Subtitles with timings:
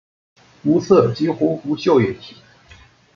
[0.63, 2.37] 无色几乎无臭液体。